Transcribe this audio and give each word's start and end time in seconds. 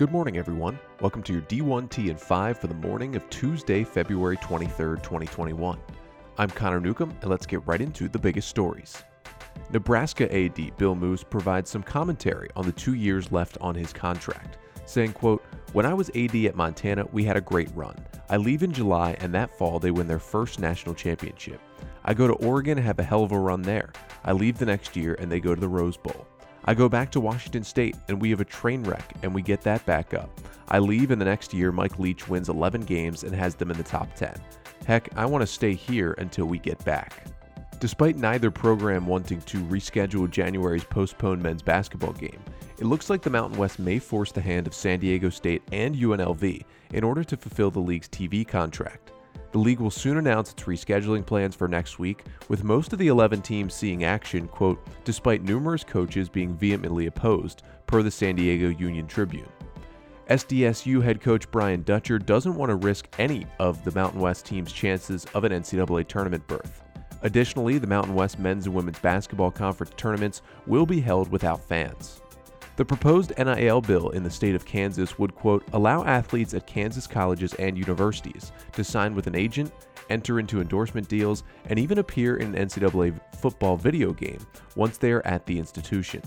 Good 0.00 0.12
morning, 0.12 0.38
everyone. 0.38 0.78
Welcome 1.02 1.22
to 1.24 1.32
your 1.34 1.42
D1T 1.42 2.08
and 2.08 2.18
5 2.18 2.58
for 2.58 2.68
the 2.68 2.74
morning 2.74 3.16
of 3.16 3.28
Tuesday, 3.28 3.84
February 3.84 4.38
23rd, 4.38 5.02
2021. 5.02 5.78
I'm 6.38 6.48
Connor 6.48 6.80
Newcomb, 6.80 7.14
and 7.20 7.28
let's 7.28 7.44
get 7.44 7.66
right 7.66 7.82
into 7.82 8.08
the 8.08 8.18
biggest 8.18 8.48
stories. 8.48 9.04
Nebraska 9.70 10.34
AD 10.34 10.74
Bill 10.78 10.94
Moos 10.94 11.22
provides 11.22 11.68
some 11.68 11.82
commentary 11.82 12.48
on 12.56 12.64
the 12.64 12.72
two 12.72 12.94
years 12.94 13.30
left 13.30 13.58
on 13.60 13.74
his 13.74 13.92
contract, 13.92 14.56
saying, 14.86 15.12
quote, 15.12 15.44
When 15.74 15.84
I 15.84 15.92
was 15.92 16.08
AD 16.16 16.34
at 16.34 16.56
Montana, 16.56 17.04
we 17.12 17.22
had 17.22 17.36
a 17.36 17.42
great 17.42 17.68
run. 17.74 17.94
I 18.30 18.38
leave 18.38 18.62
in 18.62 18.72
July, 18.72 19.18
and 19.20 19.34
that 19.34 19.58
fall 19.58 19.78
they 19.78 19.90
win 19.90 20.08
their 20.08 20.18
first 20.18 20.60
national 20.60 20.94
championship. 20.94 21.60
I 22.06 22.14
go 22.14 22.26
to 22.26 22.32
Oregon 22.46 22.78
and 22.78 22.86
have 22.86 23.00
a 23.00 23.02
hell 23.02 23.22
of 23.22 23.32
a 23.32 23.38
run 23.38 23.60
there. 23.60 23.92
I 24.24 24.32
leave 24.32 24.56
the 24.56 24.64
next 24.64 24.96
year, 24.96 25.16
and 25.18 25.30
they 25.30 25.40
go 25.40 25.54
to 25.54 25.60
the 25.60 25.68
Rose 25.68 25.98
Bowl. 25.98 26.26
I 26.70 26.74
go 26.74 26.88
back 26.88 27.10
to 27.10 27.20
Washington 27.20 27.64
State 27.64 27.96
and 28.06 28.22
we 28.22 28.30
have 28.30 28.40
a 28.40 28.44
train 28.44 28.84
wreck 28.84 29.16
and 29.24 29.34
we 29.34 29.42
get 29.42 29.60
that 29.62 29.84
back 29.86 30.14
up. 30.14 30.30
I 30.68 30.78
leave 30.78 31.10
and 31.10 31.20
the 31.20 31.24
next 31.24 31.52
year 31.52 31.72
Mike 31.72 31.98
Leach 31.98 32.28
wins 32.28 32.48
11 32.48 32.82
games 32.82 33.24
and 33.24 33.34
has 33.34 33.56
them 33.56 33.72
in 33.72 33.76
the 33.76 33.82
top 33.82 34.14
10. 34.14 34.40
Heck, 34.86 35.08
I 35.16 35.26
want 35.26 35.42
to 35.42 35.48
stay 35.48 35.74
here 35.74 36.12
until 36.18 36.44
we 36.44 36.60
get 36.60 36.78
back. 36.84 37.24
Despite 37.80 38.18
neither 38.18 38.52
program 38.52 39.04
wanting 39.08 39.40
to 39.40 39.58
reschedule 39.64 40.30
January's 40.30 40.84
postponed 40.84 41.42
men's 41.42 41.60
basketball 41.60 42.12
game, 42.12 42.38
it 42.78 42.84
looks 42.84 43.10
like 43.10 43.22
the 43.22 43.30
Mountain 43.30 43.58
West 43.58 43.80
may 43.80 43.98
force 43.98 44.30
the 44.30 44.40
hand 44.40 44.68
of 44.68 44.72
San 44.72 45.00
Diego 45.00 45.28
State 45.28 45.62
and 45.72 45.96
UNLV 45.96 46.62
in 46.92 47.02
order 47.02 47.24
to 47.24 47.36
fulfill 47.36 47.72
the 47.72 47.80
league's 47.80 48.08
TV 48.08 48.46
contract. 48.46 49.10
The 49.52 49.58
league 49.58 49.80
will 49.80 49.90
soon 49.90 50.16
announce 50.16 50.52
its 50.52 50.62
rescheduling 50.62 51.26
plans 51.26 51.56
for 51.56 51.66
next 51.66 51.98
week, 51.98 52.24
with 52.48 52.62
most 52.62 52.92
of 52.92 52.98
the 52.98 53.08
11 53.08 53.42
teams 53.42 53.74
seeing 53.74 54.04
action, 54.04 54.46
quote, 54.46 54.84
despite 55.04 55.42
numerous 55.42 55.82
coaches 55.82 56.28
being 56.28 56.54
vehemently 56.54 57.06
opposed, 57.06 57.62
per 57.86 58.02
the 58.02 58.10
San 58.10 58.36
Diego 58.36 58.68
Union 58.68 59.06
Tribune. 59.06 59.48
SDSU 60.28 61.02
head 61.02 61.20
coach 61.20 61.50
Brian 61.50 61.82
Dutcher 61.82 62.16
doesn't 62.20 62.54
want 62.54 62.70
to 62.70 62.76
risk 62.76 63.08
any 63.18 63.44
of 63.58 63.82
the 63.82 63.90
Mountain 63.90 64.20
West 64.20 64.46
team's 64.46 64.72
chances 64.72 65.24
of 65.34 65.42
an 65.42 65.50
NCAA 65.50 66.06
tournament 66.06 66.46
berth. 66.46 66.82
Additionally, 67.22 67.78
the 67.78 67.88
Mountain 67.88 68.14
West 68.14 68.38
men's 68.38 68.66
and 68.66 68.74
women's 68.74 69.00
basketball 69.00 69.50
conference 69.50 69.92
tournaments 69.96 70.42
will 70.66 70.86
be 70.86 71.00
held 71.00 71.28
without 71.32 71.60
fans. 71.60 72.19
The 72.80 72.86
proposed 72.86 73.34
NIL 73.36 73.82
bill 73.82 74.08
in 74.08 74.22
the 74.22 74.30
state 74.30 74.54
of 74.54 74.64
Kansas 74.64 75.18
would, 75.18 75.34
quote, 75.34 75.62
allow 75.74 76.02
athletes 76.02 76.54
at 76.54 76.66
Kansas 76.66 77.06
colleges 77.06 77.52
and 77.58 77.76
universities 77.76 78.52
to 78.72 78.82
sign 78.82 79.14
with 79.14 79.26
an 79.26 79.36
agent, 79.36 79.70
enter 80.08 80.40
into 80.40 80.62
endorsement 80.62 81.06
deals, 81.06 81.42
and 81.66 81.78
even 81.78 81.98
appear 81.98 82.38
in 82.38 82.54
an 82.54 82.68
NCAA 82.68 83.20
football 83.36 83.76
video 83.76 84.14
game 84.14 84.38
once 84.76 84.96
they 84.96 85.12
are 85.12 85.20
at 85.26 85.44
the 85.44 85.58
institution. 85.58 86.22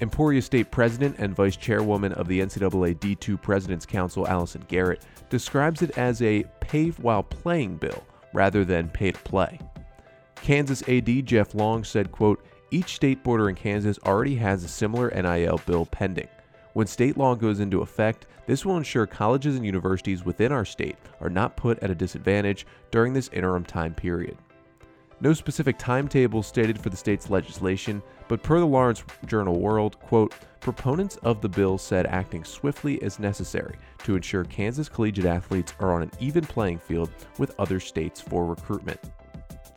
Emporia 0.00 0.40
State 0.40 0.70
President 0.70 1.16
and 1.18 1.34
Vice 1.34 1.56
Chairwoman 1.56 2.12
of 2.12 2.28
the 2.28 2.38
NCAA 2.38 3.00
D2 3.00 3.42
President's 3.42 3.84
Council, 3.84 4.28
Allison 4.28 4.64
Garrett, 4.68 5.04
describes 5.28 5.82
it 5.82 5.98
as 5.98 6.22
a 6.22 6.44
pay 6.60 6.90
while 6.90 7.24
playing 7.24 7.78
bill 7.78 8.04
rather 8.32 8.64
than 8.64 8.88
pay 8.90 9.10
to 9.10 9.18
play. 9.22 9.58
Kansas 10.36 10.88
AD 10.88 11.26
Jeff 11.26 11.52
Long 11.52 11.82
said, 11.82 12.12
quote, 12.12 12.46
each 12.70 12.94
state 12.94 13.22
bordering 13.22 13.54
Kansas 13.54 13.98
already 14.04 14.34
has 14.36 14.64
a 14.64 14.68
similar 14.68 15.10
NIL 15.10 15.60
bill 15.66 15.86
pending. 15.86 16.28
When 16.72 16.86
state 16.86 17.16
law 17.16 17.34
goes 17.34 17.60
into 17.60 17.80
effect, 17.80 18.26
this 18.46 18.64
will 18.64 18.76
ensure 18.76 19.06
colleges 19.06 19.56
and 19.56 19.64
universities 19.64 20.24
within 20.24 20.52
our 20.52 20.64
state 20.64 20.96
are 21.20 21.30
not 21.30 21.56
put 21.56 21.78
at 21.80 21.90
a 21.90 21.94
disadvantage 21.94 22.66
during 22.90 23.12
this 23.12 23.30
interim 23.32 23.64
time 23.64 23.94
period. 23.94 24.36
No 25.20 25.32
specific 25.32 25.78
timetable 25.78 26.42
stated 26.42 26.78
for 26.78 26.90
the 26.90 26.96
state's 26.96 27.30
legislation, 27.30 28.02
but 28.28 28.42
per 28.42 28.58
the 28.58 28.66
Lawrence 28.66 29.02
Journal 29.24 29.58
World, 29.58 29.98
quote, 30.00 30.34
proponents 30.60 31.16
of 31.18 31.40
the 31.40 31.48
bill 31.48 31.78
said 31.78 32.06
acting 32.06 32.44
swiftly 32.44 32.96
is 32.96 33.18
necessary 33.18 33.76
to 34.04 34.16
ensure 34.16 34.44
Kansas 34.44 34.88
collegiate 34.88 35.24
athletes 35.24 35.72
are 35.80 35.94
on 35.94 36.02
an 36.02 36.10
even 36.20 36.44
playing 36.44 36.78
field 36.78 37.10
with 37.38 37.58
other 37.58 37.80
states 37.80 38.20
for 38.20 38.44
recruitment. 38.44 39.00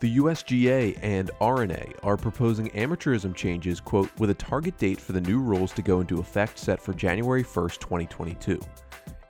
The 0.00 0.16
USGA 0.16 0.98
and 1.02 1.30
R&A 1.42 1.92
are 2.02 2.16
proposing 2.16 2.70
amateurism 2.70 3.34
changes, 3.34 3.80
quote, 3.80 4.08
with 4.18 4.30
a 4.30 4.34
target 4.34 4.78
date 4.78 4.98
for 4.98 5.12
the 5.12 5.20
new 5.20 5.38
rules 5.38 5.72
to 5.72 5.82
go 5.82 6.00
into 6.00 6.20
effect 6.20 6.58
set 6.58 6.80
for 6.80 6.94
January 6.94 7.44
1st, 7.44 7.80
2022. 7.80 8.58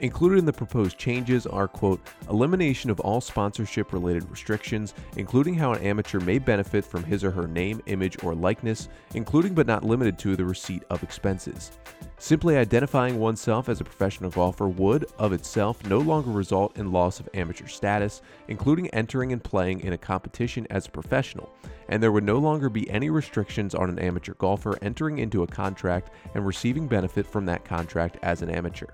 Included 0.00 0.38
in 0.38 0.46
the 0.46 0.52
proposed 0.52 0.96
changes 0.96 1.46
are, 1.46 1.68
quote, 1.68 2.00
elimination 2.30 2.88
of 2.88 3.00
all 3.00 3.20
sponsorship 3.20 3.92
related 3.92 4.30
restrictions, 4.30 4.94
including 5.18 5.52
how 5.52 5.72
an 5.74 5.82
amateur 5.82 6.18
may 6.20 6.38
benefit 6.38 6.86
from 6.86 7.04
his 7.04 7.22
or 7.22 7.30
her 7.30 7.46
name, 7.46 7.82
image, 7.84 8.16
or 8.24 8.34
likeness, 8.34 8.88
including 9.14 9.52
but 9.52 9.66
not 9.66 9.84
limited 9.84 10.18
to 10.18 10.36
the 10.36 10.44
receipt 10.44 10.82
of 10.88 11.02
expenses. 11.02 11.72
Simply 12.16 12.56
identifying 12.56 13.18
oneself 13.18 13.68
as 13.68 13.82
a 13.82 13.84
professional 13.84 14.30
golfer 14.30 14.68
would, 14.68 15.04
of 15.18 15.34
itself, 15.34 15.84
no 15.84 15.98
longer 15.98 16.30
result 16.30 16.78
in 16.78 16.92
loss 16.92 17.20
of 17.20 17.28
amateur 17.34 17.66
status, 17.66 18.22
including 18.48 18.88
entering 18.90 19.32
and 19.34 19.44
playing 19.44 19.80
in 19.80 19.92
a 19.92 19.98
competition 19.98 20.66
as 20.70 20.86
a 20.86 20.90
professional, 20.90 21.54
and 21.90 22.02
there 22.02 22.12
would 22.12 22.24
no 22.24 22.38
longer 22.38 22.70
be 22.70 22.88
any 22.88 23.10
restrictions 23.10 23.74
on 23.74 23.90
an 23.90 23.98
amateur 23.98 24.32
golfer 24.34 24.78
entering 24.80 25.18
into 25.18 25.42
a 25.42 25.46
contract 25.46 26.10
and 26.34 26.46
receiving 26.46 26.88
benefit 26.88 27.26
from 27.26 27.44
that 27.44 27.66
contract 27.66 28.16
as 28.22 28.40
an 28.40 28.48
amateur. 28.48 28.86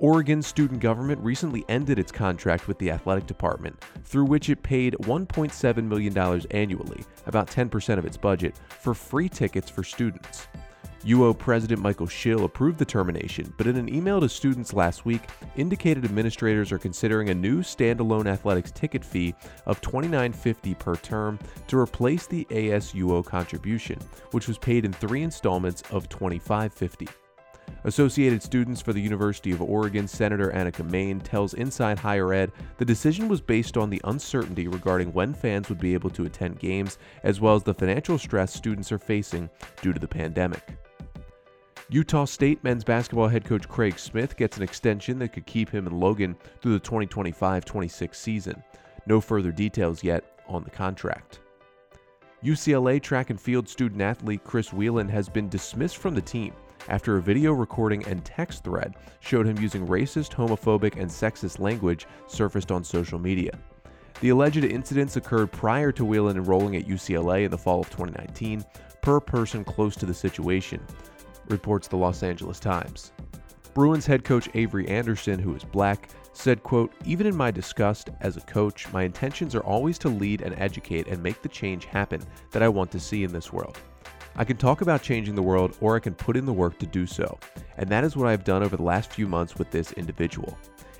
Oregon 0.00 0.40
student 0.40 0.80
government 0.80 1.20
recently 1.20 1.62
ended 1.68 1.98
its 1.98 2.10
contract 2.10 2.66
with 2.66 2.78
the 2.78 2.90
athletic 2.90 3.26
department, 3.26 3.84
through 4.02 4.24
which 4.24 4.48
it 4.48 4.62
paid 4.62 4.94
$1.7 5.00 5.84
million 5.84 6.46
annually, 6.52 7.04
about 7.26 7.50
10% 7.50 7.98
of 7.98 8.06
its 8.06 8.16
budget, 8.16 8.54
for 8.70 8.94
free 8.94 9.28
tickets 9.28 9.68
for 9.68 9.84
students. 9.84 10.48
UO 11.04 11.36
President 11.36 11.82
Michael 11.82 12.06
Schill 12.06 12.44
approved 12.44 12.78
the 12.78 12.84
termination, 12.86 13.52
but 13.58 13.66
in 13.66 13.76
an 13.76 13.94
email 13.94 14.20
to 14.22 14.28
students 14.28 14.72
last 14.72 15.04
week, 15.04 15.20
indicated 15.56 16.06
administrators 16.06 16.72
are 16.72 16.78
considering 16.78 17.28
a 17.28 17.34
new 17.34 17.60
standalone 17.60 18.26
athletics 18.26 18.70
ticket 18.70 19.04
fee 19.04 19.34
of 19.66 19.82
$29.50 19.82 20.78
per 20.78 20.96
term 20.96 21.38
to 21.68 21.78
replace 21.78 22.26
the 22.26 22.46
ASUO 22.50 23.22
contribution, 23.22 23.98
which 24.30 24.48
was 24.48 24.56
paid 24.56 24.86
in 24.86 24.94
three 24.94 25.22
installments 25.22 25.82
of 25.90 26.08
$25.50. 26.08 27.06
Associated 27.84 28.42
Students 28.42 28.80
for 28.80 28.92
the 28.92 29.00
University 29.00 29.52
of 29.52 29.62
Oregon 29.62 30.06
Senator 30.06 30.50
Annika 30.50 30.88
Main 30.88 31.20
tells 31.20 31.54
Inside 31.54 31.98
Higher 31.98 32.32
Ed 32.32 32.52
the 32.78 32.84
decision 32.84 33.28
was 33.28 33.40
based 33.40 33.76
on 33.76 33.90
the 33.90 34.00
uncertainty 34.04 34.68
regarding 34.68 35.12
when 35.12 35.32
fans 35.32 35.68
would 35.68 35.80
be 35.80 35.94
able 35.94 36.10
to 36.10 36.26
attend 36.26 36.58
games, 36.58 36.98
as 37.22 37.40
well 37.40 37.54
as 37.54 37.62
the 37.62 37.74
financial 37.74 38.18
stress 38.18 38.52
students 38.52 38.92
are 38.92 38.98
facing 38.98 39.48
due 39.82 39.92
to 39.92 39.98
the 39.98 40.08
pandemic. 40.08 40.76
Utah 41.88 42.24
State 42.24 42.62
men's 42.62 42.84
basketball 42.84 43.26
head 43.26 43.44
coach 43.44 43.66
Craig 43.66 43.98
Smith 43.98 44.36
gets 44.36 44.56
an 44.56 44.62
extension 44.62 45.18
that 45.18 45.32
could 45.32 45.46
keep 45.46 45.70
him 45.70 45.86
in 45.86 45.98
Logan 45.98 46.36
through 46.60 46.74
the 46.74 46.78
2025 46.78 47.64
26 47.64 48.18
season. 48.18 48.62
No 49.06 49.20
further 49.20 49.50
details 49.50 50.04
yet 50.04 50.38
on 50.46 50.62
the 50.62 50.70
contract. 50.70 51.40
UCLA 52.44 53.02
track 53.02 53.30
and 53.30 53.40
field 53.40 53.68
student 53.68 54.00
athlete 54.00 54.44
Chris 54.44 54.72
Whelan 54.72 55.08
has 55.08 55.28
been 55.28 55.48
dismissed 55.48 55.96
from 55.96 56.14
the 56.14 56.22
team 56.22 56.54
after 56.88 57.16
a 57.16 57.22
video 57.22 57.52
recording 57.52 58.04
and 58.06 58.24
text 58.24 58.64
thread 58.64 58.94
showed 59.20 59.46
him 59.46 59.58
using 59.58 59.86
racist, 59.86 60.32
homophobic, 60.32 61.00
and 61.00 61.10
sexist 61.10 61.58
language 61.58 62.06
surfaced 62.26 62.72
on 62.72 62.82
social 62.82 63.18
media. 63.18 63.52
The 64.20 64.30
alleged 64.30 64.64
incidents 64.64 65.16
occurred 65.16 65.52
prior 65.52 65.92
to 65.92 66.04
Whelan 66.04 66.36
enrolling 66.36 66.76
at 66.76 66.86
UCLA 66.86 67.44
in 67.44 67.50
the 67.50 67.58
fall 67.58 67.80
of 67.80 67.90
2019, 67.90 68.64
per 69.00 69.20
person 69.20 69.64
close 69.64 69.96
to 69.96 70.06
the 70.06 70.14
situation, 70.14 70.80
reports 71.48 71.88
the 71.88 71.96
Los 71.96 72.22
Angeles 72.22 72.60
Times. 72.60 73.12
Bruins 73.72 74.04
head 74.04 74.24
coach 74.24 74.48
Avery 74.54 74.86
Anderson, 74.88 75.38
who 75.38 75.54
is 75.54 75.64
black, 75.64 76.08
said, 76.32 76.62
quote, 76.62 76.92
Even 77.04 77.26
in 77.26 77.36
my 77.36 77.50
disgust 77.50 78.10
as 78.20 78.36
a 78.36 78.42
coach, 78.42 78.92
my 78.92 79.02
intentions 79.04 79.54
are 79.54 79.64
always 79.64 79.98
to 79.98 80.08
lead 80.08 80.42
and 80.42 80.58
educate 80.58 81.06
and 81.06 81.22
make 81.22 81.40
the 81.42 81.48
change 81.48 81.84
happen 81.84 82.22
that 82.50 82.62
I 82.62 82.68
want 82.68 82.90
to 82.92 83.00
see 83.00 83.24
in 83.24 83.32
this 83.32 83.52
world. 83.52 83.78
I 84.36 84.44
can 84.44 84.56
talk 84.56 84.80
about 84.80 85.02
changing 85.02 85.34
the 85.34 85.42
world 85.42 85.76
or 85.80 85.96
I 85.96 86.00
can 86.00 86.14
put 86.14 86.36
in 86.36 86.46
the 86.46 86.52
work 86.52 86.78
to 86.78 86.86
do 86.86 87.06
so, 87.06 87.38
and 87.76 87.88
that 87.90 88.04
is 88.04 88.16
what 88.16 88.28
I've 88.28 88.44
done 88.44 88.62
over 88.62 88.76
the 88.76 88.82
last 88.82 89.10
few 89.10 89.26
months 89.26 89.56
with 89.56 89.70
this 89.70 89.92
individual. 89.92 90.56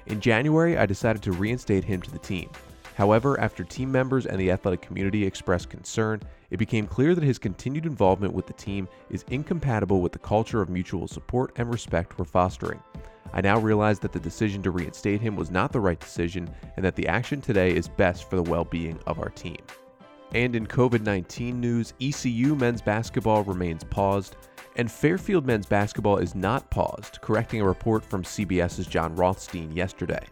In 0.06 0.21
January, 0.21 0.77
I 0.77 0.87
decided 0.87 1.23
to 1.23 1.32
reinstate 1.32 1.85
him 1.85 2.03
to 2.03 2.11
the 2.11 2.19
team. 2.19 2.50
However, 2.94 3.41
after 3.41 3.65
team 3.65 3.91
members 3.91 4.27
and 4.27 4.38
the 4.38 4.50
athletic 4.50 4.82
community 4.82 5.25
expressed 5.25 5.71
concern, 5.71 6.21
it 6.50 6.59
became 6.59 6.87
clear 6.87 7.15
that 7.15 7.25
his 7.25 7.38
continued 7.38 7.87
involvement 7.87 8.35
with 8.35 8.47
the 8.47 8.53
team 8.53 8.88
is 9.09 9.25
incompatible 9.31 10.03
with 10.03 10.12
the 10.12 10.19
culture 10.19 10.61
of 10.61 10.69
mutual 10.69 11.06
support 11.06 11.53
and 11.56 11.71
respect 11.71 12.19
we're 12.19 12.25
fostering. 12.25 12.82
I 13.32 13.41
now 13.41 13.59
realize 13.59 14.00
that 14.00 14.12
the 14.12 14.19
decision 14.19 14.62
to 14.65 14.71
reinstate 14.71 15.21
him 15.21 15.37
was 15.37 15.50
not 15.50 15.73
the 15.73 15.81
right 15.81 15.99
decision 15.99 16.50
and 16.77 16.85
that 16.85 16.97
the 16.97 17.06
action 17.06 17.41
today 17.41 17.75
is 17.75 17.88
best 17.88 18.29
for 18.29 18.37
the 18.37 18.43
well 18.43 18.65
being 18.65 18.99
of 19.06 19.21
our 19.21 19.31
team. 19.31 19.59
And 20.32 20.55
in 20.55 20.67
COVID 20.67 21.03
19 21.03 21.61
news, 21.61 21.93
ECU 22.00 22.55
men's 22.55 22.82
basketball 22.82 23.43
remains 23.43 23.85
paused, 23.85 24.37
and 24.77 24.91
Fairfield 24.91 25.44
men's 25.44 25.67
basketball 25.67 26.19
is 26.19 26.35
not 26.35 26.71
paused, 26.71 27.21
correcting 27.21 27.61
a 27.61 27.67
report 27.67 28.05
from 28.05 28.23
CBS's 28.23 28.87
Jon 28.87 29.15
Rothstein 29.17 29.73
yesterday. 29.73 30.25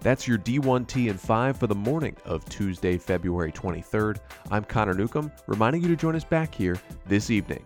That's 0.00 0.26
your 0.26 0.38
D1T 0.38 1.10
and 1.10 1.20
5 1.20 1.58
for 1.58 1.66
the 1.66 1.74
morning 1.74 2.16
of 2.24 2.44
Tuesday, 2.46 2.96
February 2.96 3.52
23rd. 3.52 4.18
I'm 4.50 4.64
Connor 4.64 4.94
Newcomb, 4.94 5.30
reminding 5.46 5.82
you 5.82 5.88
to 5.88 5.96
join 5.96 6.16
us 6.16 6.24
back 6.24 6.54
here 6.54 6.80
this 7.06 7.30
evening 7.30 7.62